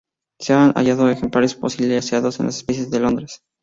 Se 0.39 0.53
han 0.53 0.73
hallado 0.73 1.07
ejemplares 1.11 1.55
fosilizados 1.55 2.39
de 2.39 2.45
la 2.45 2.49
especie 2.49 2.85
en 2.91 3.01
Londres. 3.03 3.43